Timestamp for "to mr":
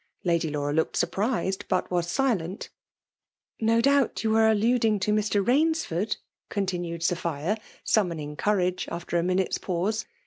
5.01-5.45